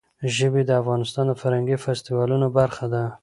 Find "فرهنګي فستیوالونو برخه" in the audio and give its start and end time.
1.41-2.85